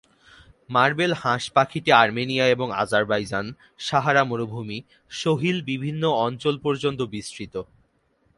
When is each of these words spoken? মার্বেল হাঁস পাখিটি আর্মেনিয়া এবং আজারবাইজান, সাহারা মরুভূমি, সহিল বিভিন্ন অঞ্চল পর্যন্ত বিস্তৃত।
মার্বেল 0.69 1.13
হাঁস 1.21 1.43
পাখিটি 1.49 1.91
আর্মেনিয়া 1.93 2.45
এবং 2.47 2.67
আজারবাইজান, 2.73 3.45
সাহারা 3.79 4.23
মরুভূমি, 4.23 4.77
সহিল 5.11 5.57
বিভিন্ন 5.61 6.03
অঞ্চল 6.25 6.55
পর্যন্ত 6.57 6.99
বিস্তৃত। 7.13 7.55